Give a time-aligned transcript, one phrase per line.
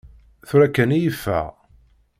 [0.47, 1.47] Tura kkan i yeffeɣ.